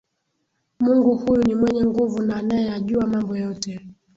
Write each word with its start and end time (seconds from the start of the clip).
Mungu 0.79 1.15
huyu 1.15 1.43
ni 1.43 1.55
mwenye 1.55 1.85
nguvu 1.85 2.21
na 2.23 2.35
anayeyajua 2.35 3.07
mambo 3.07 3.37
yote 3.37 3.81